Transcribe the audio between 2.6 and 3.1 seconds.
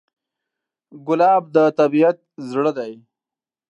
دی.